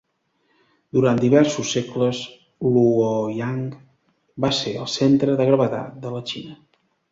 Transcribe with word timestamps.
Durant 0.97 1.19
diversos 1.23 1.73
segles, 1.77 2.21
Luoyang 2.77 3.61
va 4.47 4.53
ser 4.63 4.75
el 4.87 4.91
centre 4.97 5.39
de 5.43 5.49
gravetat 5.53 6.03
de 6.07 6.17
la 6.19 6.27
Xina. 6.35 6.61